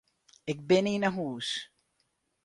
[0.51, 1.49] Ik bin yn 'e hûs.